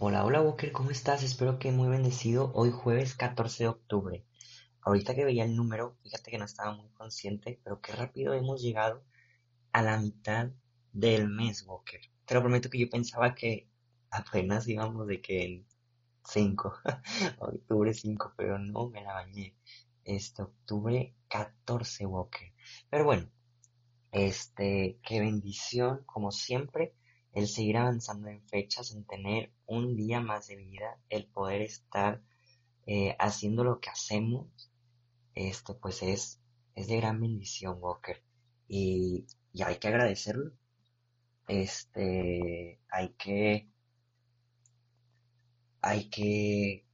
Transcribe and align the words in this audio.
Hola, 0.00 0.24
hola 0.24 0.40
Walker, 0.40 0.70
¿cómo 0.70 0.92
estás? 0.92 1.24
Espero 1.24 1.58
que 1.58 1.72
muy 1.72 1.88
bendecido 1.88 2.52
hoy 2.54 2.70
jueves 2.70 3.16
14 3.16 3.64
de 3.64 3.68
octubre. 3.68 4.24
Ahorita 4.80 5.12
que 5.12 5.24
veía 5.24 5.42
el 5.44 5.56
número, 5.56 5.96
fíjate 6.04 6.30
que 6.30 6.38
no 6.38 6.44
estaba 6.44 6.72
muy 6.72 6.88
consciente, 6.90 7.60
pero 7.64 7.80
qué 7.80 7.90
rápido 7.94 8.32
hemos 8.32 8.62
llegado 8.62 9.02
a 9.72 9.82
la 9.82 9.98
mitad 9.98 10.50
del 10.92 11.28
mes, 11.28 11.66
Walker. 11.66 12.00
Te 12.26 12.34
lo 12.34 12.42
prometo 12.42 12.70
que 12.70 12.78
yo 12.78 12.88
pensaba 12.88 13.34
que 13.34 13.68
apenas 14.08 14.68
íbamos 14.68 15.08
de 15.08 15.20
que 15.20 15.44
en 15.44 15.66
5, 16.22 16.74
octubre 17.40 17.92
5, 17.92 18.34
pero 18.36 18.56
no 18.60 18.90
me 18.90 19.02
la 19.02 19.14
bañé. 19.14 19.56
Este 20.04 20.42
octubre 20.42 21.16
14, 21.26 22.06
Walker. 22.06 22.52
Pero 22.88 23.04
bueno, 23.04 23.28
este, 24.12 25.00
qué 25.02 25.18
bendición, 25.18 26.04
como 26.06 26.30
siempre 26.30 26.94
el 27.32 27.48
seguir 27.48 27.76
avanzando 27.76 28.28
en 28.28 28.42
fechas, 28.48 28.92
en 28.92 29.04
tener 29.04 29.52
un 29.66 29.96
día 29.96 30.20
más 30.20 30.48
de 30.48 30.56
vida, 30.56 30.98
el 31.08 31.26
poder 31.26 31.62
estar 31.62 32.22
eh, 32.86 33.14
haciendo 33.18 33.64
lo 33.64 33.80
que 33.80 33.90
hacemos, 33.90 34.48
este, 35.34 35.74
pues 35.74 36.02
es, 36.02 36.40
es 36.74 36.88
de 36.88 36.96
gran 36.96 37.20
bendición, 37.20 37.78
Walker. 37.80 38.22
Y, 38.66 39.26
y 39.52 39.62
hay 39.62 39.76
que 39.76 39.88
agradecerlo. 39.88 40.52
Este, 41.46 42.80
hay 42.90 43.08
que, 43.10 43.68
hay 45.80 46.08
que 46.10 46.84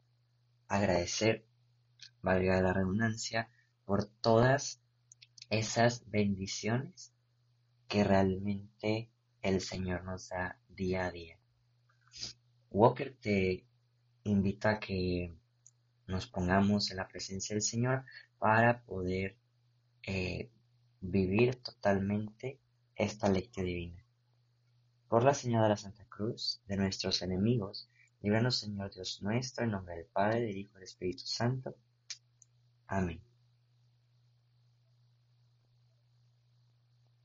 agradecer, 0.69 1.47
valga 2.23 2.61
la 2.61 2.73
redundancia, 2.73 3.49
por 3.85 4.07
todas 4.07 4.81
esas 5.51 6.09
bendiciones 6.11 7.13
que 7.89 8.05
realmente 8.05 9.11
el 9.45 9.61
Señor 9.61 10.05
nos 10.05 10.31
da 10.31 10.59
día 10.69 11.05
a 11.05 11.11
día. 11.11 11.39
Walker 12.71 13.15
te 13.21 13.67
invita 14.25 14.71
a 14.71 14.81
que 14.81 15.37
nos 16.07 16.27
pongamos 16.27 16.91
en 16.91 16.97
la 16.97 17.07
presencia 17.07 17.55
del 17.55 17.63
Señor 17.63 18.05
para 18.39 18.81
poder 18.81 19.37
eh, 20.03 20.49
vivir 21.03 21.57
totalmente 21.57 22.59
esta 22.97 23.29
lectura 23.29 23.67
divina. 23.67 24.03
Por 25.09 25.25
la 25.25 25.35
señal 25.35 25.63
de 25.65 25.69
la 25.69 25.77
Santa 25.77 26.07
Cruz, 26.07 26.63
de 26.67 26.79
nuestros 26.79 27.21
enemigos, 27.21 27.87
líbranos 28.23 28.61
Señor 28.61 28.95
Dios 28.95 29.21
nuestro, 29.21 29.65
en 29.65 29.73
nombre 29.73 29.97
del 29.97 30.07
Padre, 30.07 30.41
del 30.41 30.57
Hijo 30.57 30.71
y 30.71 30.75
del 30.77 30.85
Espíritu 30.85 31.27
Santo. 31.27 31.77
Amén. 32.87 33.21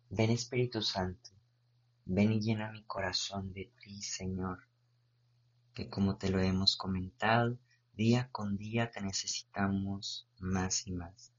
Ven 0.09 0.31
Espíritu 0.31 0.81
Santo 0.81 1.38
Ven 2.11 2.31
y 2.31 2.39
llena 2.41 2.71
mi 2.71 2.81
corazón 2.85 3.53
de 3.53 3.71
ti, 3.79 4.01
Señor, 4.01 4.67
que 5.75 5.91
como 5.91 6.17
te 6.17 6.31
lo 6.31 6.41
hemos 6.41 6.75
comentado, 6.75 7.59
día 7.93 8.29
con 8.31 8.57
día 8.57 8.89
te 8.89 8.99
necesitamos 8.99 10.27
más 10.39 10.87
y 10.87 10.91
más. 10.91 11.31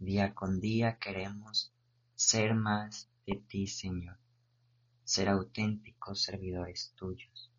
Día 0.00 0.34
con 0.34 0.60
día 0.60 0.98
queremos 0.98 1.72
ser 2.16 2.56
más 2.56 3.08
de 3.24 3.36
ti, 3.36 3.68
Señor, 3.68 4.18
ser 5.04 5.28
auténticos 5.28 6.22
servidores 6.22 6.92
tuyos. 6.96 7.52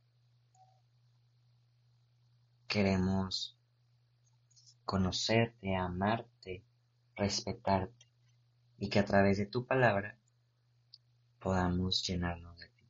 Queremos 2.68 3.58
conocerte, 4.84 5.74
amarte, 5.78 6.66
respetarte 7.16 8.06
y 8.78 8.90
que 8.90 9.00
a 9.00 9.06
través 9.06 9.38
de 9.38 9.46
tu 9.46 9.66
palabra 9.66 10.20
podamos 11.46 12.02
llenarnos 12.02 12.60
de 12.60 12.68
ti. 12.70 12.84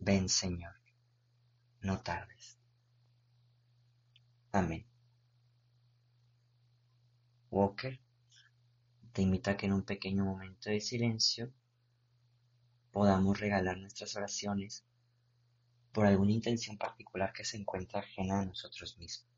Ven 0.00 0.28
Señor, 0.28 0.74
no 1.80 2.00
tardes. 2.00 2.58
Amén. 4.50 4.84
Walker 7.52 8.00
te 9.12 9.22
invita 9.22 9.52
a 9.52 9.56
que 9.56 9.66
en 9.66 9.74
un 9.74 9.84
pequeño 9.84 10.24
momento 10.24 10.70
de 10.70 10.80
silencio 10.80 11.52
podamos 12.90 13.38
regalar 13.38 13.78
nuestras 13.78 14.16
oraciones 14.16 14.84
por 15.92 16.06
alguna 16.06 16.32
intención 16.32 16.76
particular 16.76 17.32
que 17.32 17.44
se 17.44 17.58
encuentra 17.58 18.00
ajena 18.00 18.40
a 18.40 18.44
nosotros 18.44 18.98
mismos. 18.98 19.29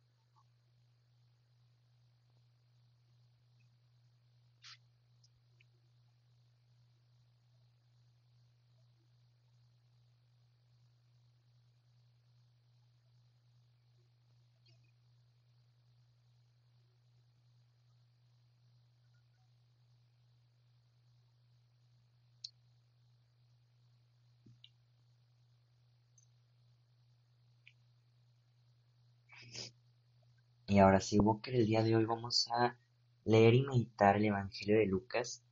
Y 30.66 30.78
ahora 30.78 31.00
sí, 31.00 31.18
Walker, 31.18 31.54
el 31.54 31.66
día 31.66 31.82
de 31.82 31.96
hoy 31.96 32.04
vamos 32.04 32.48
a 32.50 32.76
leer 33.24 33.54
y 33.54 33.62
meditar 33.62 34.16
el 34.16 34.26
Evangelio 34.26 34.78
de 34.78 34.86
Lucas, 34.86 35.42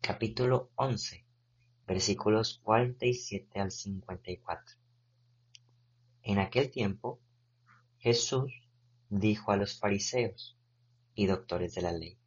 capítulo 0.00 0.70
11, 0.76 1.24
versículos 1.86 2.60
47 2.62 3.60
al 3.60 3.70
54. 3.70 4.76
En 6.22 6.38
aquel 6.38 6.70
tiempo, 6.70 7.20
Jesús 7.98 8.52
dijo 9.08 9.52
a 9.52 9.56
los 9.56 9.78
fariseos 9.78 10.56
y 11.14 11.26
doctores 11.26 11.74
de 11.74 11.82
la 11.82 11.92
ley, 11.92 12.18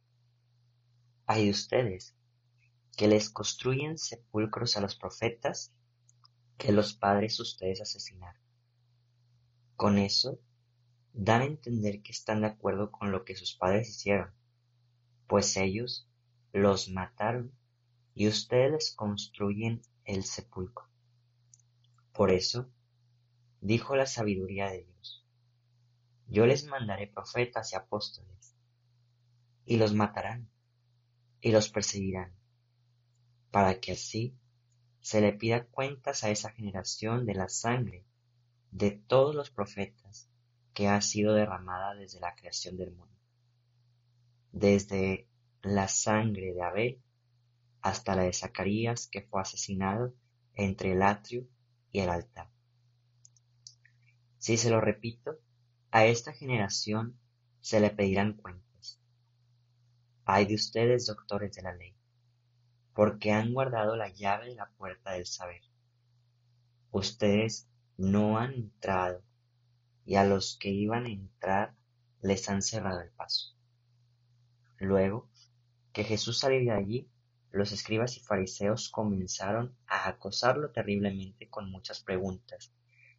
hay 1.26 1.44
de 1.44 1.50
ustedes 1.50 2.14
que 2.96 3.08
les 3.08 3.30
construyen 3.30 3.98
sepulcros 3.98 4.76
a 4.76 4.80
los 4.80 4.96
profetas 4.96 5.72
que 6.56 6.72
los 6.72 6.94
padres 6.94 7.38
ustedes 7.40 7.80
asesinaron. 7.80 8.40
Con 9.76 9.98
eso 9.98 10.38
dan 11.18 11.40
a 11.40 11.46
entender 11.46 12.02
que 12.02 12.12
están 12.12 12.42
de 12.42 12.48
acuerdo 12.48 12.90
con 12.92 13.10
lo 13.10 13.24
que 13.24 13.34
sus 13.34 13.54
padres 13.54 13.88
hicieron, 13.88 14.30
pues 15.26 15.56
ellos 15.56 16.06
los 16.52 16.90
mataron 16.90 17.52
y 18.14 18.28
ustedes 18.28 18.92
construyen 18.94 19.80
el 20.04 20.24
sepulcro. 20.24 20.86
Por 22.12 22.30
eso, 22.30 22.68
dijo 23.62 23.96
la 23.96 24.04
sabiduría 24.04 24.70
de 24.70 24.84
Dios, 24.84 25.24
yo 26.28 26.44
les 26.44 26.66
mandaré 26.66 27.06
profetas 27.06 27.72
y 27.72 27.76
apóstoles, 27.76 28.54
y 29.64 29.78
los 29.78 29.94
matarán, 29.94 30.50
y 31.40 31.50
los 31.50 31.70
perseguirán, 31.70 32.34
para 33.50 33.80
que 33.80 33.92
así 33.92 34.36
se 35.00 35.22
le 35.22 35.32
pida 35.32 35.64
cuentas 35.64 36.24
a 36.24 36.30
esa 36.30 36.50
generación 36.50 37.24
de 37.24 37.34
la 37.34 37.48
sangre 37.48 38.04
de 38.70 38.90
todos 38.90 39.34
los 39.34 39.50
profetas 39.50 40.28
que 40.76 40.88
ha 40.88 41.00
sido 41.00 41.32
derramada 41.32 41.94
desde 41.94 42.20
la 42.20 42.34
creación 42.34 42.76
del 42.76 42.90
mundo, 42.90 43.16
desde 44.52 45.26
la 45.62 45.88
sangre 45.88 46.52
de 46.52 46.62
Abel 46.62 47.02
hasta 47.80 48.14
la 48.14 48.24
de 48.24 48.34
Zacarías 48.34 49.08
que 49.08 49.22
fue 49.22 49.40
asesinado 49.40 50.12
entre 50.52 50.92
el 50.92 51.00
atrio 51.00 51.48
y 51.92 52.00
el 52.00 52.10
altar. 52.10 52.50
Si 54.36 54.58
se 54.58 54.68
lo 54.68 54.82
repito, 54.82 55.38
a 55.92 56.04
esta 56.04 56.34
generación 56.34 57.18
se 57.62 57.80
le 57.80 57.88
pedirán 57.88 58.34
cuentas. 58.34 59.00
Hay 60.26 60.44
de 60.44 60.56
ustedes, 60.56 61.06
doctores 61.06 61.54
de 61.54 61.62
la 61.62 61.72
ley, 61.72 61.96
porque 62.92 63.32
han 63.32 63.54
guardado 63.54 63.96
la 63.96 64.10
llave 64.10 64.48
de 64.48 64.56
la 64.56 64.68
puerta 64.68 65.12
del 65.12 65.24
saber. 65.24 65.62
Ustedes 66.90 67.66
no 67.96 68.36
han 68.36 68.52
entrado 68.52 69.25
y 70.06 70.14
a 70.14 70.24
los 70.24 70.56
que 70.56 70.70
iban 70.70 71.04
a 71.04 71.10
entrar 71.10 71.74
les 72.22 72.48
han 72.48 72.62
cerrado 72.62 73.00
el 73.00 73.10
paso. 73.10 73.54
Luego 74.78 75.28
que 75.92 76.04
Jesús 76.04 76.38
salió 76.38 76.60
de 76.60 76.70
allí, 76.70 77.10
los 77.50 77.72
escribas 77.72 78.16
y 78.16 78.20
fariseos 78.20 78.88
comenzaron 78.88 79.74
a 79.86 80.08
acosarlo 80.08 80.70
terriblemente 80.70 81.48
con 81.48 81.70
muchas 81.70 82.00
preguntas 82.00 82.72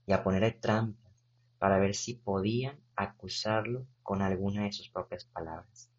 y 0.06 0.13
a 0.13 0.24
ponerle 0.24 0.51
trampas 0.51 1.12
para 1.60 1.78
ver 1.80 1.95
si 1.95 2.13
podían 2.13 2.80
acusarlo 2.95 3.86
con 4.04 4.22
alguna 4.22 4.63
de 4.63 4.72
sus 4.72 4.90
propias 4.90 5.25
palabras. 5.25 5.90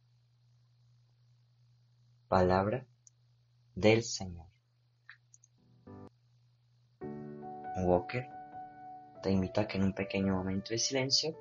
Palabra 2.29 2.87
del 3.75 4.03
Señor. 4.03 4.47
Walker 7.85 8.38
te 9.23 9.31
invito 9.31 9.61
a 9.61 9.67
que 9.67 9.79
en 9.79 9.85
un 9.85 9.93
pequeño 9.93 10.35
momento 10.35 10.71
de 10.71 10.79
silencio 10.79 11.37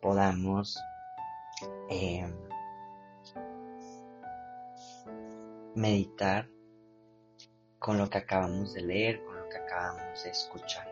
podamos 0.00 0.78
em, 1.88 2.34
meditar 5.74 6.48
con 7.78 7.98
lo 7.98 8.08
que 8.08 8.18
acabamos 8.18 8.74
de 8.74 8.82
leer, 8.82 9.24
con 9.24 9.38
lo 9.38 9.48
que 9.48 9.58
acabamos 9.58 10.22
de 10.22 10.30
escuchar. 10.30 10.88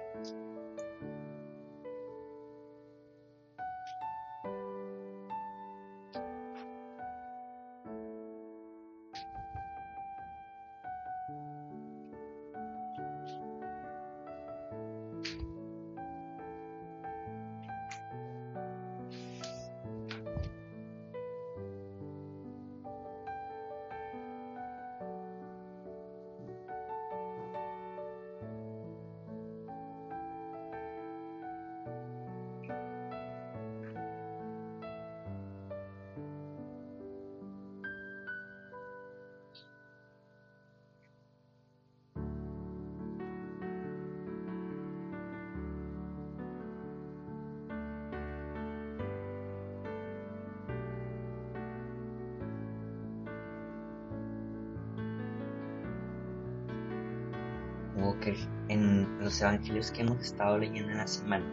Que 58.20 58.36
en 58.68 59.18
los 59.20 59.40
evangelios 59.40 59.90
que 59.90 60.02
hemos 60.02 60.20
estado 60.20 60.58
leyendo 60.58 60.90
en 60.92 60.98
la 60.98 61.06
semana, 61.06 61.44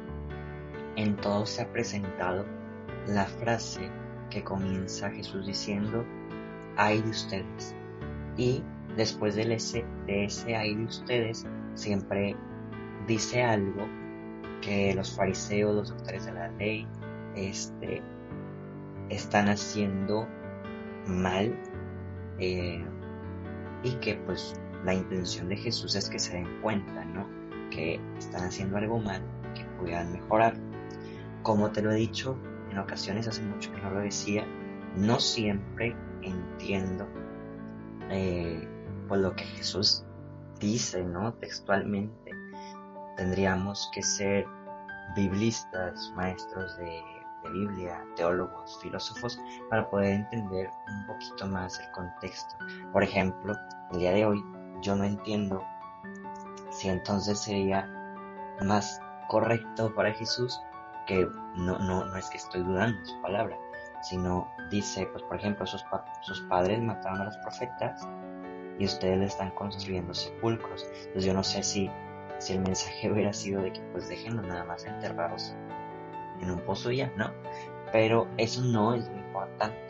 en 0.95 1.15
todos 1.17 1.49
se 1.49 1.61
ha 1.61 1.71
presentado 1.71 2.45
la 3.07 3.25
frase 3.25 3.89
que 4.29 4.43
comienza 4.43 5.09
Jesús 5.09 5.45
diciendo, 5.45 6.05
ay 6.75 7.01
de 7.01 7.09
ustedes. 7.09 7.75
Y 8.35 8.63
después 8.95 9.35
de 9.35 9.53
ese, 9.53 9.85
de 10.05 10.25
ese 10.25 10.55
ay 10.55 10.75
de 10.75 10.83
ustedes, 10.85 11.45
siempre 11.75 12.35
dice 13.07 13.43
algo 13.43 13.87
que 14.61 14.93
los 14.95 15.15
fariseos, 15.15 15.75
los 15.75 15.89
doctores 15.89 16.25
de 16.25 16.33
la 16.33 16.49
ley, 16.49 16.87
este, 17.35 18.01
están 19.09 19.47
haciendo 19.47 20.27
mal 21.07 21.55
eh, 22.39 22.83
y 23.83 23.91
que 23.95 24.15
pues 24.25 24.59
la 24.87 24.93
intención 24.93 25.49
de 25.49 25.57
Jesús 25.57 25.95
es 25.95 26.09
que 26.09 26.17
se 26.17 26.31
den 26.31 26.61
cuenta, 26.61 27.03
¿no? 27.03 27.27
Que 27.69 27.99
están 28.17 28.45
haciendo 28.45 28.77
algo 28.77 28.99
mal, 28.99 29.21
que 29.53 29.65
puedan 29.81 30.13
mejorar. 30.13 30.53
Como 31.43 31.69
te 31.71 31.81
lo 31.81 31.91
he 31.91 31.95
dicho 31.95 32.37
en 32.71 32.79
ocasiones, 32.79 33.27
hace 33.27 33.41
mucho 33.41 33.69
que 33.73 33.81
no 33.81 33.91
lo 33.91 33.99
decía, 33.99 34.45
no 34.95 35.19
siempre 35.19 35.93
entiendo 36.21 37.05
eh, 38.09 38.65
pues 39.09 39.19
lo 39.19 39.35
que 39.35 39.43
Jesús 39.43 40.05
dice, 40.61 41.03
¿no? 41.03 41.33
Textualmente. 41.33 42.31
Tendríamos 43.17 43.91
que 43.93 44.01
ser 44.01 44.45
biblistas, 45.17 46.13
maestros 46.15 46.77
de 46.77 47.01
Biblia, 47.51 48.05
teólogos, 48.15 48.79
filósofos, 48.81 49.37
para 49.69 49.89
poder 49.89 50.13
entender 50.13 50.69
un 50.87 51.07
poquito 51.07 51.45
más 51.45 51.77
el 51.77 51.91
contexto. 51.91 52.55
Por 52.93 53.03
ejemplo, 53.03 53.53
el 53.91 53.99
día 53.99 54.11
de 54.13 54.25
hoy 54.25 54.43
yo 54.81 54.95
no 54.95 55.03
entiendo 55.03 55.63
si 56.71 56.89
entonces 56.89 57.39
sería 57.39 57.87
más 58.61 58.99
correcto 59.27 59.93
para 59.93 60.13
Jesús 60.13 60.59
que 61.05 61.27
no, 61.55 61.79
no, 61.79 62.05
no 62.05 62.17
es 62.17 62.29
que 62.29 62.37
estoy 62.37 62.61
dudando 62.63 63.03
su 63.05 63.21
palabra, 63.21 63.57
sino 64.01 64.47
dice, 64.69 65.07
pues 65.07 65.23
por 65.23 65.37
ejemplo, 65.37 65.65
sus, 65.65 65.83
sus 66.21 66.41
padres 66.41 66.81
mataron 66.81 67.21
a 67.21 67.25
los 67.25 67.37
profetas 67.37 68.07
y 68.77 68.85
ustedes 68.85 69.17
le 69.17 69.25
están 69.25 69.51
construyendo 69.51 70.13
sepulcros. 70.13 70.83
Entonces 70.83 71.25
yo 71.25 71.33
no 71.33 71.43
sé 71.43 71.63
si, 71.63 71.89
si 72.39 72.53
el 72.53 72.59
mensaje 72.59 73.11
hubiera 73.11 73.33
sido 73.33 73.61
de 73.61 73.73
que 73.73 73.81
pues 73.91 74.07
déjenlo 74.07 74.41
nada 74.41 74.63
más 74.65 74.85
enterrados 74.85 75.55
en 76.41 76.51
un 76.51 76.59
pozo 76.61 76.91
ya, 76.91 77.11
¿no? 77.15 77.31
Pero 77.91 78.27
eso 78.37 78.61
no 78.61 78.93
es 78.93 79.07
lo 79.07 79.17
importante. 79.17 79.86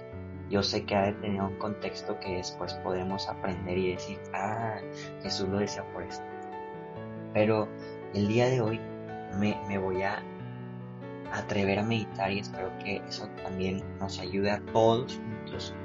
Yo 0.49 0.63
sé 0.63 0.85
que 0.85 0.95
ha 0.95 1.07
de 1.07 1.13
tener 1.13 1.41
un 1.41 1.57
contexto 1.57 2.19
que 2.19 2.37
después 2.37 2.73
podemos 2.75 3.27
aprender 3.27 3.77
y 3.77 3.93
decir, 3.93 4.19
ah, 4.33 4.77
Jesús 5.21 5.49
lo 5.49 5.59
decía 5.59 5.83
por 5.93 6.03
esto. 6.03 6.25
Pero 7.33 7.67
el 8.13 8.27
día 8.27 8.47
de 8.47 8.61
hoy 8.61 8.79
me, 9.37 9.77
voy 9.77 10.01
a 10.03 10.23
atrever 11.33 11.79
a 11.79 11.83
meditar 11.83 12.31
y 12.31 12.39
espero 12.39 12.71
que 12.79 12.97
eso 13.07 13.27
también 13.43 13.83
nos 13.99 14.19
ayude 14.19 14.51
a 14.51 14.61
todos 14.71 15.17
juntos 15.17 15.75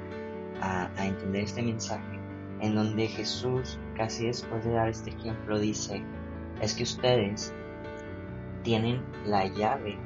a, 0.61 0.89
a 0.95 1.05
entender 1.05 1.43
este 1.43 1.61
mensaje 1.61 2.19
en 2.61 2.75
donde 2.75 3.07
Jesús, 3.07 3.77
casi 3.97 4.27
después 4.27 4.63
de 4.63 4.71
dar 4.71 4.87
este 4.87 5.09
ejemplo, 5.09 5.59
dice, 5.59 6.01
es 6.61 6.73
que 6.73 6.83
ustedes 6.83 7.53
tienen 8.63 9.03
la 9.25 9.45
llave 9.47 9.97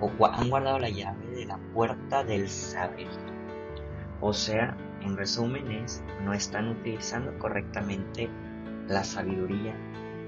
o 0.00 0.26
han 0.26 0.48
guardado 0.48 0.78
la 0.78 0.88
llave 0.88 1.26
de 1.26 1.46
la 1.46 1.58
puerta 1.74 2.24
del 2.24 2.48
saber. 2.48 3.33
O 4.26 4.32
sea, 4.32 4.74
en 5.02 5.18
resumen 5.18 5.70
es, 5.70 6.02
no 6.22 6.32
están 6.32 6.70
utilizando 6.70 7.38
correctamente 7.38 8.30
la 8.88 9.04
sabiduría 9.04 9.76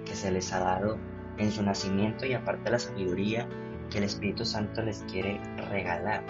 que 0.05 0.15
se 0.15 0.31
les 0.31 0.53
ha 0.53 0.59
dado 0.61 0.99
en 1.39 1.51
su 1.51 1.63
nacimiento 1.63 2.27
y 2.27 2.35
aparte 2.35 2.71
la 2.71 2.79
sabiduría 2.79 3.49
que 3.91 3.97
el 3.97 4.05
Espíritu 4.05 4.45
Santo 4.45 4.83
les 4.83 5.03
quiere 5.11 5.41
regalar. 5.71 6.23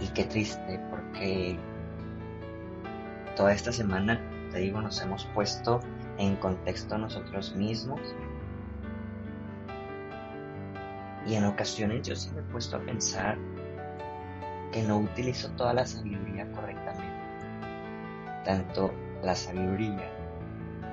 Y 0.00 0.08
qué 0.14 0.24
triste 0.24 0.80
porque 0.88 1.58
toda 3.36 3.52
esta 3.52 3.72
semana, 3.72 4.18
te 4.52 4.60
digo, 4.60 4.80
nos 4.80 5.02
hemos 5.02 5.26
puesto 5.34 5.80
en 6.16 6.34
contexto 6.36 6.96
nosotros 6.96 7.54
mismos 7.56 8.00
y 11.26 11.34
en 11.34 11.44
ocasiones 11.44 12.08
yo 12.08 12.16
sí 12.16 12.30
me 12.34 12.40
he 12.40 12.44
puesto 12.44 12.78
a 12.78 12.80
pensar 12.80 13.36
que 14.72 14.82
no 14.82 14.98
utilizo 14.98 15.50
toda 15.50 15.74
la 15.74 15.86
sabiduría 15.86 16.50
correctamente. 16.52 17.06
Tanto 18.44 18.92
la 19.22 19.36
sabiduría, 19.36 20.10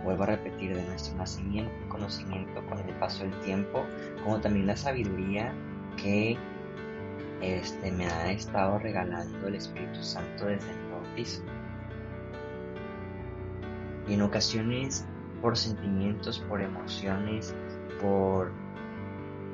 vuelvo 0.04 0.24
a 0.24 0.28
repetir, 0.28 0.76
de 0.76 0.84
nuestro 0.84 1.18
nacimiento 1.18 1.72
y 1.86 1.90
conocimiento 1.90 2.64
con 2.68 2.80
el 2.80 2.94
paso 2.96 3.24
del 3.24 3.40
tiempo, 3.40 3.86
como 4.24 4.40
también 4.40 4.68
la 4.68 4.76
sabiduría 4.76 5.54
que 5.98 6.38
este, 7.42 7.92
me 7.92 8.06
ha 8.06 8.32
estado 8.32 8.78
regalando 8.80 9.48
el 9.48 9.56
Espíritu 9.56 10.04
Santo 10.04 10.46
desde 10.46 10.72
el 10.72 10.92
bautismo. 10.92 11.50
Y 14.08 14.14
en 14.14 14.22
ocasiones 14.22 15.06
por 15.42 15.58
sentimientos, 15.58 16.40
por 16.50 16.62
emociones, 16.62 17.56
por 18.02 18.52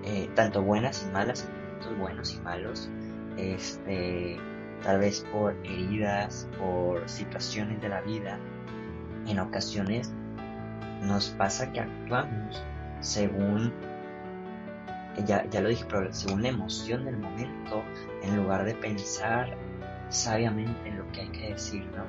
eh, 0.04 0.30
tanto 0.36 0.64
buenas 0.64 1.06
y 1.08 1.12
malas, 1.12 1.40
sentimientos 1.40 1.98
buenos 2.00 2.34
y 2.34 2.40
malos, 2.40 2.90
este, 3.38 4.38
tal 4.84 5.00
vez 5.00 5.26
por 5.32 5.54
heridas, 5.64 6.48
por 6.60 7.08
situaciones 7.10 7.82
de 7.82 7.90
la 7.90 8.02
vida, 8.02 8.40
en 9.28 9.40
ocasiones 9.40 10.14
nos 11.02 11.30
pasa 11.30 11.72
que 11.72 11.82
actuamos 11.82 12.64
según, 13.00 13.74
ya, 15.26 15.46
ya 15.50 15.62
lo 15.62 15.70
dije, 15.70 15.86
según 16.12 16.44
la 16.44 16.50
emoción 16.50 17.06
del 17.06 17.18
momento, 17.18 17.84
en 18.24 18.38
lugar 18.38 18.66
de 18.66 18.74
pensar 18.76 19.56
sabiamente 20.10 20.90
en 20.90 20.98
lo 20.98 21.12
que 21.12 21.22
hay 21.22 21.30
que 21.30 21.50
decir, 21.54 21.86
¿no? 21.96 22.04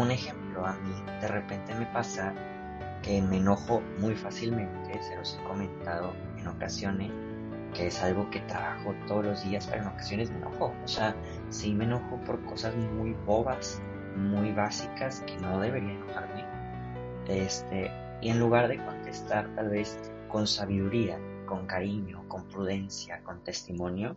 Un 0.00 0.10
ejemplo, 0.10 0.66
a 0.66 0.72
mí 0.72 0.94
de 1.20 1.28
repente 1.28 1.74
me 1.74 1.86
pasa 1.86 2.32
que 3.02 3.20
me 3.20 3.36
enojo 3.38 3.82
muy 3.98 4.14
fácilmente, 4.14 5.02
se 5.02 5.16
los 5.16 5.38
he 5.38 5.44
comentado 5.44 6.14
en 6.38 6.46
ocasiones, 6.46 7.10
que 7.74 7.86
es 7.86 8.02
algo 8.02 8.30
que 8.30 8.40
trabajo 8.40 8.94
todos 9.06 9.24
los 9.24 9.44
días, 9.44 9.66
pero 9.66 9.82
en 9.82 9.88
ocasiones 9.88 10.30
me 10.30 10.38
enojo. 10.38 10.74
O 10.84 10.88
sea, 10.88 11.16
sí 11.48 11.74
me 11.74 11.84
enojo 11.84 12.20
por 12.24 12.44
cosas 12.44 12.74
muy 12.76 13.12
bobas, 13.26 13.80
muy 14.16 14.52
básicas, 14.52 15.20
que 15.20 15.36
no 15.38 15.60
debería 15.60 15.92
enojarme. 15.92 16.44
Este, 17.28 17.90
y 18.20 18.30
en 18.30 18.38
lugar 18.38 18.68
de 18.68 18.76
contestar 18.78 19.54
tal 19.54 19.70
vez 19.70 19.98
con 20.28 20.46
sabiduría, 20.46 21.18
con 21.46 21.66
cariño, 21.66 22.28
con 22.28 22.48
prudencia, 22.48 23.22
con 23.22 23.42
testimonio, 23.42 24.16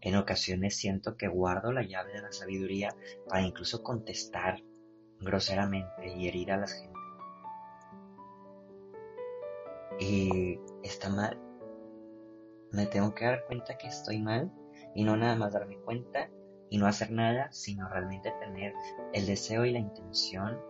en 0.00 0.14
ocasiones 0.16 0.76
siento 0.76 1.16
que 1.16 1.26
guardo 1.26 1.72
la 1.72 1.82
llave 1.82 2.12
de 2.12 2.22
la 2.22 2.32
sabiduría 2.32 2.94
para 3.28 3.42
incluso 3.42 3.82
contestar 3.82 4.62
groseramente 5.20 6.14
y 6.14 6.28
herir 6.28 6.52
a 6.52 6.58
la 6.58 6.68
gente. 6.68 6.96
Y 9.98 10.60
está 10.82 11.08
mal. 11.08 11.45
Me 12.76 12.84
tengo 12.84 13.14
que 13.14 13.24
dar 13.24 13.46
cuenta 13.46 13.78
que 13.78 13.86
estoy 13.86 14.20
mal 14.20 14.52
y 14.94 15.02
no 15.02 15.16
nada 15.16 15.34
más 15.34 15.54
darme 15.54 15.78
cuenta 15.78 16.28
y 16.68 16.76
no 16.76 16.86
hacer 16.86 17.10
nada, 17.10 17.50
sino 17.50 17.88
realmente 17.88 18.34
tener 18.38 18.74
el 19.14 19.24
deseo 19.24 19.64
y 19.64 19.72
la 19.72 19.78
intención 19.78 20.60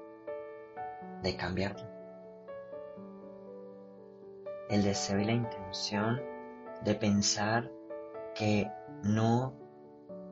de 1.24 1.36
cambiarlo. 1.36 1.84
El 4.70 4.84
deseo 4.84 5.18
y 5.18 5.24
la 5.24 5.32
intención 5.32 6.22
de 6.84 6.94
pensar 6.94 7.72
que 8.36 8.70
no 9.02 9.58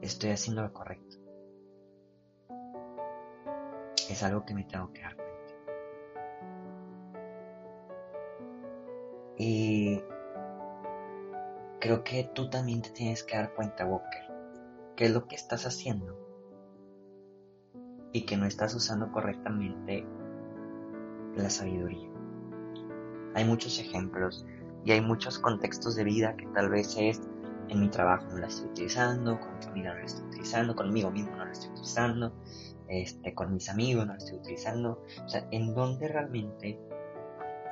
estoy 0.00 0.30
haciendo 0.30 0.62
lo 0.62 0.72
correcto. 0.72 1.16
Es 4.08 4.22
algo 4.22 4.44
que 4.44 4.54
me 4.54 4.62
tengo 4.62 4.92
que 4.92 5.02
dar 5.02 5.16
Y 9.36 10.00
creo 11.84 12.02
que 12.02 12.30
tú 12.34 12.48
también 12.48 12.80
te 12.80 12.88
tienes 12.88 13.22
que 13.22 13.36
dar 13.36 13.52
cuenta, 13.52 13.84
Walker, 13.84 14.32
qué 14.96 15.04
es 15.04 15.12
lo 15.12 15.28
que 15.28 15.34
estás 15.34 15.66
haciendo 15.66 16.18
y 18.10 18.24
que 18.24 18.38
no 18.38 18.46
estás 18.46 18.74
usando 18.74 19.12
correctamente 19.12 20.06
la 21.36 21.50
sabiduría. 21.50 22.08
Hay 23.34 23.44
muchos 23.44 23.78
ejemplos 23.78 24.46
y 24.82 24.92
hay 24.92 25.02
muchos 25.02 25.38
contextos 25.38 25.94
de 25.94 26.04
vida 26.04 26.34
que 26.38 26.46
tal 26.54 26.70
vez 26.70 26.96
es 26.98 27.20
en 27.68 27.80
mi 27.80 27.90
trabajo 27.90 28.28
no 28.30 28.38
la 28.38 28.46
estoy 28.46 28.70
utilizando, 28.70 29.38
con 29.38 29.54
mi 29.54 29.62
familia 29.62 29.92
no 29.92 29.98
la 29.98 30.06
estoy 30.06 30.24
utilizando, 30.24 30.74
conmigo 30.74 31.10
mismo 31.10 31.36
no 31.36 31.44
la 31.44 31.52
estoy 31.52 31.68
utilizando, 31.68 32.32
este, 32.88 33.34
con 33.34 33.52
mis 33.52 33.68
amigos 33.68 34.06
no 34.06 34.14
la 34.14 34.18
estoy 34.18 34.38
utilizando. 34.38 35.04
O 35.22 35.28
sea, 35.28 35.46
en 35.50 35.74
donde 35.74 36.08
realmente 36.08 36.80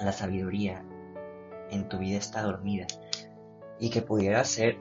la 0.02 0.12
sabiduría 0.12 0.84
en 1.70 1.88
tu 1.88 1.96
vida 1.96 2.18
está 2.18 2.42
dormida 2.42 2.86
y 3.82 3.90
que 3.90 4.00
pudiera 4.00 4.44
ser 4.44 4.78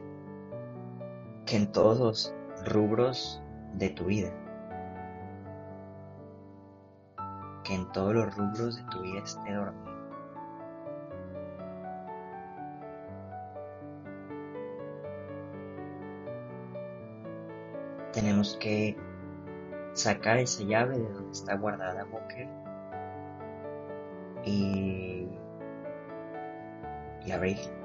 que 1.48 1.58
en 1.58 1.72
todos 1.72 2.00
los 2.00 2.36
rubros 2.72 3.41
de 3.74 3.89
tu 3.89 4.05
vida 4.05 4.31
que 7.63 7.74
en 7.74 7.91
todos 7.93 8.13
los 8.13 8.36
rubros 8.38 8.77
de 8.77 8.84
tu 8.91 9.01
vida 9.01 9.24
esté 9.24 9.53
dormido. 9.53 9.91
Tenemos 18.13 18.55
que 18.58 18.96
sacar 19.93 20.38
esa 20.38 20.63
llave 20.63 21.00
de 21.00 21.10
donde 21.10 21.31
está 21.31 21.55
guardada 21.55 22.05
Walker 22.05 22.48
y, 24.46 25.27
y 27.25 27.31
abrir. 27.31 27.80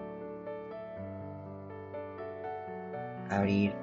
Abrir 3.30 3.74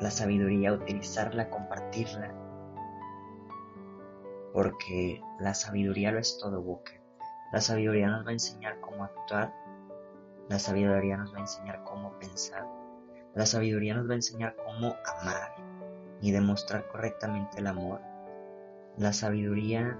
la 0.00 0.10
sabiduría, 0.10 0.72
utilizarla, 0.72 1.48
compartirla. 1.48 2.34
Porque 4.52 5.22
la 5.38 5.54
sabiduría 5.54 6.12
lo 6.12 6.18
es 6.18 6.38
todo, 6.38 6.60
Walker. 6.60 7.00
La 7.52 7.60
sabiduría 7.60 8.08
nos 8.08 8.26
va 8.26 8.30
a 8.30 8.32
enseñar 8.32 8.80
cómo 8.80 9.04
actuar. 9.04 9.54
La 10.48 10.58
sabiduría 10.58 11.16
nos 11.16 11.32
va 11.32 11.38
a 11.38 11.40
enseñar 11.42 11.84
cómo 11.84 12.18
pensar. 12.18 12.66
La 13.34 13.46
sabiduría 13.46 13.94
nos 13.94 14.08
va 14.08 14.12
a 14.12 14.16
enseñar 14.16 14.56
cómo 14.56 14.94
amar 15.20 15.54
y 16.20 16.32
demostrar 16.32 16.86
correctamente 16.88 17.58
el 17.58 17.66
amor. 17.66 18.00
La 18.96 19.12
sabiduría, 19.12 19.98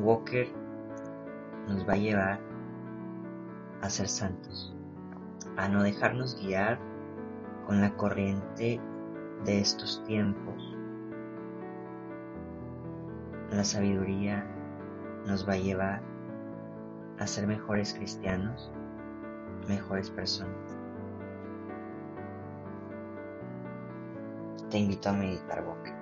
Walker, 0.00 0.48
nos 1.68 1.86
va 1.86 1.94
a 1.94 1.96
llevar 1.96 2.40
a 3.82 3.90
ser 3.90 4.08
santos, 4.08 4.74
a 5.56 5.68
no 5.68 5.82
dejarnos 5.82 6.40
guiar 6.40 6.78
con 7.66 7.80
la 7.80 7.94
corriente 7.96 8.80
de 9.44 9.60
estos 9.60 10.02
tiempos. 10.04 10.76
La 13.50 13.64
sabiduría 13.64 14.46
nos 15.26 15.48
va 15.48 15.54
a 15.54 15.58
llevar 15.58 16.02
a 17.18 17.26
ser 17.26 17.46
mejores 17.46 17.92
cristianos, 17.94 18.70
mejores 19.68 20.10
personas. 20.10 20.56
Te 24.70 24.78
invito 24.78 25.08
a 25.10 25.12
meditar, 25.12 25.64
Boca. 25.64 25.99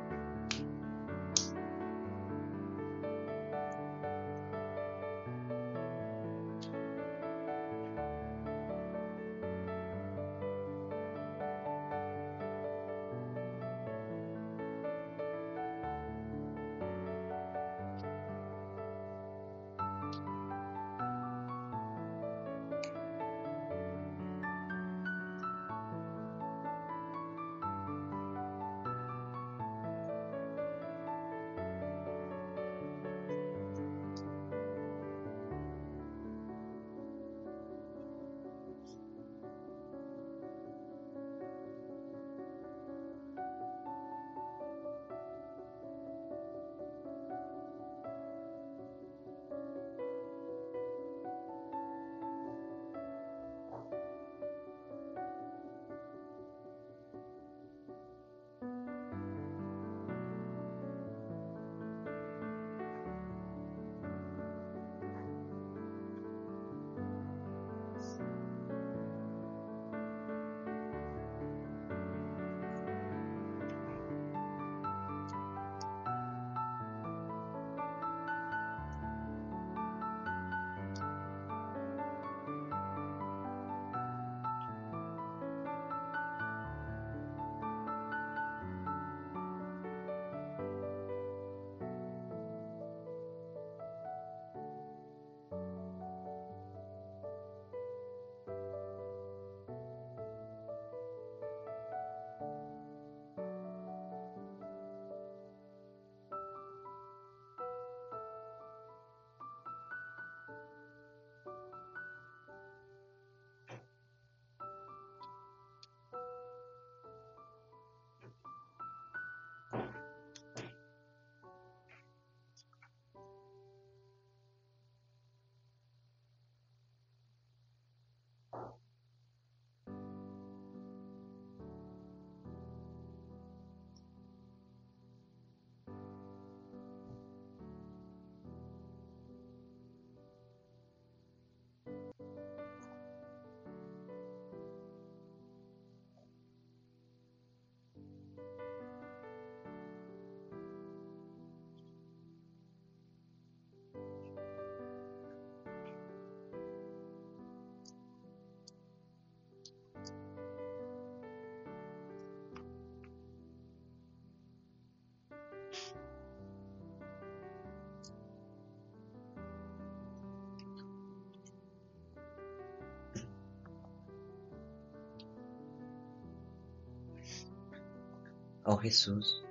Oh 178.70 178.76
Jesús, 178.76 179.46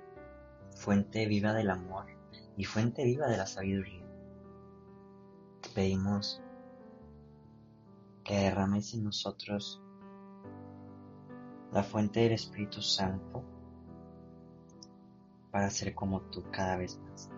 fuente 0.76 1.26
viva 1.26 1.52
del 1.52 1.70
amor 1.70 2.06
y 2.56 2.62
fuente 2.62 3.02
viva 3.02 3.26
de 3.26 3.36
la 3.36 3.46
sabiduría, 3.46 4.06
te 5.60 5.70
pedimos 5.70 6.40
que 8.22 8.36
derrames 8.36 8.94
en 8.94 9.02
nosotros 9.02 9.82
la 11.72 11.82
fuente 11.82 12.20
del 12.20 12.34
Espíritu 12.34 12.80
Santo 12.80 13.42
para 15.50 15.68
ser 15.68 15.96
como 15.96 16.20
tú 16.20 16.44
cada 16.52 16.76
vez 16.76 16.96
más, 17.00 17.28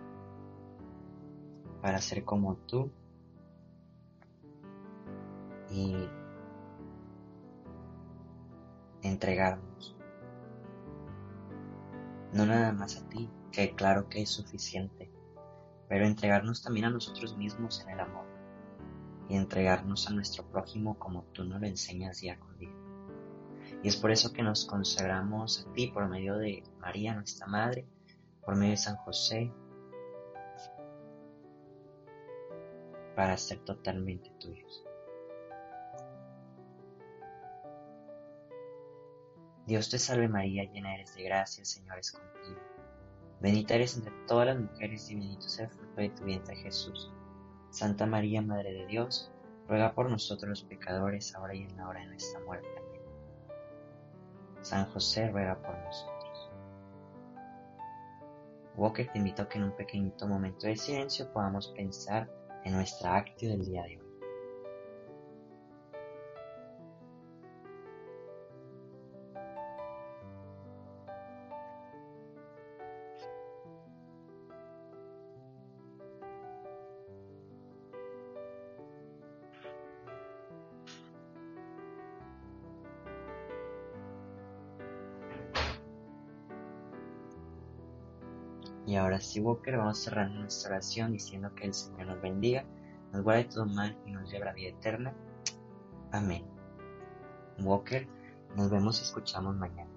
para 1.81 1.97
ser 1.97 2.23
como 2.23 2.57
tú 2.57 2.91
y 5.71 5.95
entregarnos 9.01 9.97
no 12.33 12.45
nada 12.45 12.71
más 12.71 12.97
a 12.97 13.07
ti, 13.09 13.29
que 13.51 13.75
claro 13.75 14.07
que 14.07 14.21
es 14.21 14.29
suficiente, 14.29 15.11
pero 15.89 16.05
entregarnos 16.05 16.63
también 16.63 16.85
a 16.85 16.89
nosotros 16.89 17.35
mismos 17.37 17.81
en 17.81 17.89
el 17.89 17.99
amor 17.99 18.25
y 19.27 19.35
entregarnos 19.35 20.07
a 20.07 20.11
nuestro 20.11 20.45
prójimo 20.45 20.97
como 20.97 21.23
tú 21.33 21.43
nos 21.43 21.59
lo 21.59 21.67
enseñas 21.67 22.21
día 22.21 22.39
con 22.39 22.57
día. 22.57 22.73
Y 23.83 23.87
es 23.87 23.97
por 23.97 24.11
eso 24.11 24.31
que 24.31 24.43
nos 24.43 24.65
consagramos 24.65 25.65
a 25.65 25.73
ti 25.73 25.87
por 25.87 26.07
medio 26.07 26.37
de 26.37 26.63
María, 26.79 27.15
nuestra 27.15 27.47
Madre, 27.47 27.85
por 28.45 28.55
medio 28.55 28.71
de 28.71 28.77
San 28.77 28.95
José, 28.97 29.51
para 33.15 33.37
ser 33.37 33.59
totalmente 33.59 34.31
tuyos. 34.39 34.85
Dios 39.71 39.89
te 39.89 39.97
salve 39.97 40.27
María, 40.27 40.69
llena 40.69 40.95
eres 40.95 41.15
de 41.15 41.23
gracia, 41.23 41.61
el 41.61 41.65
Señor 41.65 41.97
es 41.97 42.11
contigo. 42.11 42.59
Bendita 43.39 43.75
eres 43.75 43.95
entre 43.95 44.11
todas 44.27 44.47
las 44.47 44.59
mujeres 44.59 45.09
y 45.09 45.15
bendito 45.15 45.47
sea 45.47 45.63
el 45.67 45.71
fruto 45.71 46.01
de 46.01 46.09
tu 46.09 46.25
vientre 46.25 46.57
Jesús. 46.57 47.09
Santa 47.69 48.05
María, 48.05 48.41
Madre 48.41 48.73
de 48.73 48.85
Dios, 48.87 49.31
ruega 49.69 49.93
por 49.93 50.09
nosotros 50.09 50.49
los 50.49 50.63
pecadores, 50.63 51.33
ahora 51.35 51.55
y 51.55 51.63
en 51.63 51.77
la 51.77 51.87
hora 51.87 52.01
de 52.01 52.07
nuestra 52.07 52.41
muerte. 52.41 52.67
Amén. 52.67 53.01
San 54.59 54.91
José, 54.91 55.29
ruega 55.29 55.55
por 55.61 55.73
nosotros. 55.77 56.51
Walker 58.75 59.09
te 59.09 59.19
invito 59.19 59.43
a 59.43 59.47
que 59.47 59.57
en 59.57 59.63
un 59.63 59.75
pequeñito 59.77 60.27
momento 60.27 60.67
de 60.67 60.75
silencio 60.75 61.31
podamos 61.31 61.69
pensar 61.69 62.29
en 62.65 62.73
nuestra 62.73 63.15
actio 63.15 63.47
del 63.47 63.63
día 63.63 63.83
de 63.83 63.99
hoy. 63.99 64.00
Y 88.85 88.95
ahora 88.95 89.21
sí, 89.21 89.39
Walker, 89.39 89.77
vamos 89.77 89.99
cerrando 89.99 90.39
nuestra 90.39 90.71
oración 90.71 91.11
diciendo 91.11 91.53
que 91.55 91.65
el 91.65 91.73
Señor 91.73 92.07
nos 92.07 92.21
bendiga, 92.21 92.65
nos 93.13 93.23
guarde 93.23 93.45
todo 93.45 93.65
mal 93.65 93.97
y 94.05 94.11
nos 94.11 94.29
lleve 94.31 94.43
a 94.43 94.45
la 94.47 94.53
vida 94.53 94.69
eterna. 94.69 95.13
Amén. 96.11 96.45
Walker, 97.59 98.07
nos 98.55 98.69
vemos 98.69 98.99
y 98.99 99.03
escuchamos 99.03 99.55
mañana. 99.55 99.91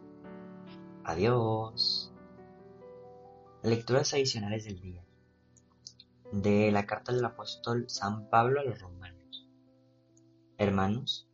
Adiós. 1.05 2.13
Lecturas 3.63 4.13
adicionales 4.13 4.65
del 4.65 4.81
día. 4.81 5.03
De 6.33 6.71
la 6.71 6.85
carta 6.85 7.13
del 7.13 7.25
apóstol 7.25 7.87
San 7.89 8.29
Pablo 8.29 8.61
a 8.61 8.65
los 8.65 8.79
romanos. 8.81 9.49
Hermanos, 10.59 11.29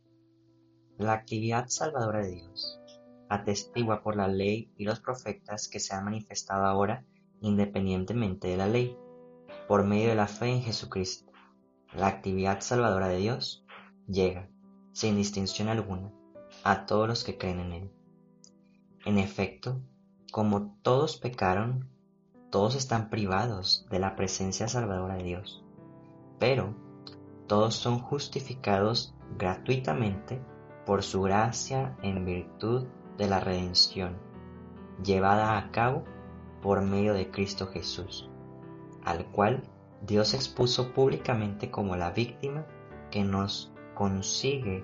la 0.97 1.13
actividad 1.13 1.67
salvadora 1.67 2.21
de 2.21 2.31
Dios 2.31 2.81
atestigua 3.31 4.03
por 4.03 4.17
la 4.17 4.27
ley 4.27 4.69
y 4.77 4.83
los 4.83 4.99
profetas 4.99 5.69
que 5.69 5.79
se 5.79 5.95
ha 5.95 6.01
manifestado 6.01 6.65
ahora 6.65 7.05
independientemente 7.41 8.47
de 8.47 8.57
la 8.57 8.67
ley, 8.67 8.97
por 9.67 9.83
medio 9.83 10.09
de 10.09 10.15
la 10.15 10.27
fe 10.27 10.47
en 10.47 10.61
Jesucristo. 10.61 11.31
La 11.93 12.07
actividad 12.07 12.61
salvadora 12.61 13.09
de 13.09 13.17
Dios 13.17 13.65
llega, 14.07 14.49
sin 14.93 15.15
distinción 15.15 15.67
alguna, 15.67 16.13
a 16.63 16.85
todos 16.85 17.07
los 17.07 17.23
que 17.23 17.37
creen 17.37 17.59
en 17.59 17.71
Él. 17.73 17.91
En 19.05 19.17
efecto, 19.17 19.81
como 20.31 20.77
todos 20.81 21.17
pecaron, 21.17 21.89
todos 22.49 22.75
están 22.75 23.09
privados 23.09 23.85
de 23.89 23.99
la 23.99 24.15
presencia 24.15 24.67
salvadora 24.67 25.15
de 25.15 25.23
Dios, 25.23 25.63
pero 26.39 26.75
todos 27.47 27.75
son 27.75 27.99
justificados 27.99 29.15
gratuitamente 29.37 30.41
por 30.85 31.03
su 31.03 31.21
gracia 31.21 31.97
en 32.01 32.25
virtud 32.25 32.87
de 33.17 33.27
la 33.27 33.39
redención, 33.39 34.17
llevada 35.03 35.57
a 35.57 35.71
cabo 35.71 36.03
por 36.61 36.81
medio 36.81 37.13
de 37.13 37.29
Cristo 37.29 37.67
Jesús, 37.67 38.29
al 39.03 39.25
cual 39.25 39.63
Dios 40.01 40.33
expuso 40.33 40.93
públicamente 40.93 41.69
como 41.69 41.95
la 41.95 42.11
víctima 42.11 42.65
que 43.09 43.23
nos 43.23 43.71
consigue 43.93 44.83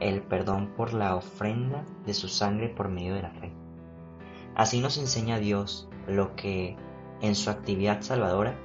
el 0.00 0.22
perdón 0.22 0.74
por 0.76 0.92
la 0.92 1.16
ofrenda 1.16 1.84
de 2.04 2.14
su 2.14 2.28
sangre 2.28 2.68
por 2.68 2.88
medio 2.88 3.14
de 3.14 3.22
la 3.22 3.30
fe. 3.30 3.52
Así 4.54 4.80
nos 4.80 4.98
enseña 4.98 5.38
Dios 5.38 5.88
lo 6.06 6.36
que, 6.36 6.76
en 7.20 7.34
su 7.34 7.50
actividad 7.50 8.02
salvadora, 8.02 8.58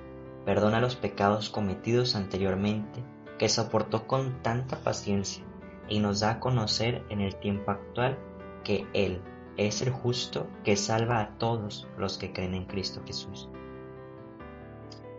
perdona 0.45 0.81
los 0.81 0.95
pecados 0.95 1.49
cometidos 1.49 2.15
anteriormente, 2.15 3.03
que 3.37 3.49
soportó 3.49 4.05
con 4.05 4.41
tanta 4.41 4.77
paciencia 4.77 5.43
y 5.87 5.99
nos 5.99 6.19
da 6.19 6.31
a 6.31 6.39
conocer 6.39 7.03
en 7.09 7.21
el 7.21 7.35
tiempo 7.35 7.71
actual 7.71 8.17
que 8.63 8.85
Él, 8.93 9.21
es 9.57 9.81
el 9.81 9.91
justo 9.91 10.47
que 10.63 10.75
salva 10.75 11.19
a 11.21 11.37
todos 11.37 11.87
los 11.97 12.17
que 12.17 12.31
creen 12.31 12.53
en 12.53 12.65
Cristo 12.65 13.01
Jesús. 13.05 13.49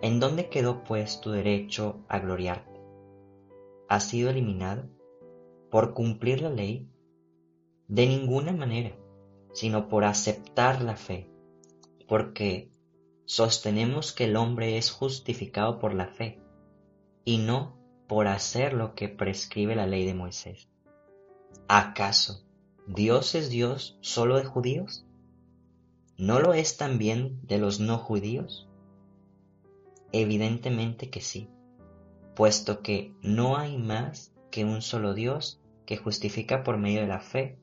¿En 0.02 0.18
dónde 0.18 0.48
quedó 0.48 0.82
pues 0.84 1.20
tu 1.20 1.30
derecho 1.30 2.04
a 2.08 2.18
gloriarte? 2.18 2.80
¿Ha 3.88 4.00
sido 4.00 4.30
eliminado 4.30 4.88
por 5.70 5.92
cumplir 5.92 6.42
la 6.42 6.50
ley? 6.50 6.88
De 7.86 8.06
ninguna 8.06 8.52
manera, 8.52 8.96
sino 9.52 9.88
por 9.88 10.04
aceptar 10.04 10.80
la 10.80 10.96
fe, 10.96 11.28
porque 12.08 12.70
sostenemos 13.24 14.12
que 14.12 14.24
el 14.24 14.36
hombre 14.36 14.78
es 14.78 14.90
justificado 14.90 15.78
por 15.78 15.92
la 15.92 16.06
fe 16.06 16.40
y 17.24 17.38
no 17.38 17.76
por 18.08 18.26
hacer 18.26 18.72
lo 18.72 18.94
que 18.94 19.08
prescribe 19.08 19.76
la 19.76 19.86
ley 19.86 20.06
de 20.06 20.14
Moisés. 20.14 20.68
¿Acaso 21.68 22.42
¿Dios 22.92 23.36
es 23.36 23.50
Dios 23.50 23.96
solo 24.00 24.36
de 24.36 24.44
judíos? 24.44 25.06
¿No 26.18 26.40
lo 26.40 26.54
es 26.54 26.76
también 26.76 27.40
de 27.46 27.58
los 27.58 27.78
no 27.78 27.98
judíos? 27.98 28.68
Evidentemente 30.10 31.08
que 31.08 31.20
sí, 31.20 31.48
puesto 32.34 32.82
que 32.82 33.14
no 33.22 33.56
hay 33.56 33.78
más 33.78 34.34
que 34.50 34.64
un 34.64 34.82
solo 34.82 35.14
Dios 35.14 35.60
que 35.86 35.98
justifica 35.98 36.64
por 36.64 36.78
medio 36.78 37.02
de 37.02 37.06
la 37.06 37.20
fe 37.20 37.60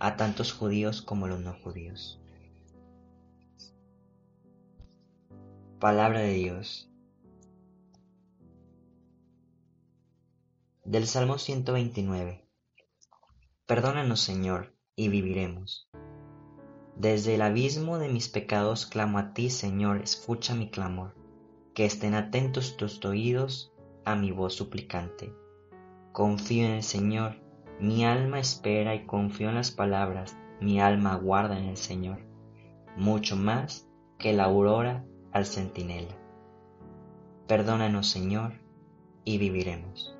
a 0.00 0.16
tantos 0.16 0.52
judíos 0.52 1.00
como 1.00 1.26
los 1.26 1.40
no 1.40 1.54
judíos. 1.54 2.20
Palabra 5.80 6.20
de 6.20 6.34
Dios. 6.34 6.90
Del 10.84 11.06
Salmo 11.06 11.38
129. 11.38 12.45
Perdónanos, 13.66 14.20
Señor, 14.20 14.76
y 14.94 15.08
viviremos. 15.08 15.90
Desde 16.94 17.34
el 17.34 17.42
abismo 17.42 17.98
de 17.98 18.08
mis 18.08 18.28
pecados 18.28 18.86
clamo 18.86 19.18
a 19.18 19.34
ti, 19.34 19.50
Señor, 19.50 19.96
escucha 20.02 20.54
mi 20.54 20.70
clamor, 20.70 21.16
que 21.74 21.84
estén 21.84 22.14
atentos 22.14 22.76
tus 22.76 23.04
oídos 23.04 23.74
a 24.04 24.14
mi 24.14 24.30
voz 24.30 24.54
suplicante. 24.54 25.34
Confío 26.12 26.66
en 26.66 26.74
el 26.74 26.84
Señor, 26.84 27.42
mi 27.80 28.04
alma 28.04 28.38
espera 28.38 28.94
y 28.94 29.04
confío 29.04 29.48
en 29.48 29.56
las 29.56 29.72
palabras, 29.72 30.38
mi 30.60 30.80
alma 30.80 31.14
aguarda 31.14 31.58
en 31.58 31.64
el 31.64 31.76
Señor, 31.76 32.20
mucho 32.96 33.34
más 33.34 33.88
que 34.16 34.32
la 34.32 34.44
aurora 34.44 35.04
al 35.32 35.44
centinela. 35.44 36.16
Perdónanos, 37.48 38.08
Señor, 38.08 38.60
y 39.24 39.38
viviremos. 39.38 40.15